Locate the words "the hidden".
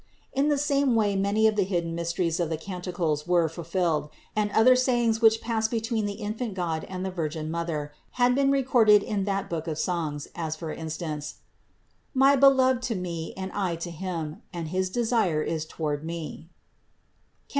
1.55-1.93